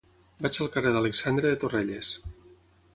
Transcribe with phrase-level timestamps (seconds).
[0.45, 2.11] Vaig al carrer d'Alexandre de Torrelles.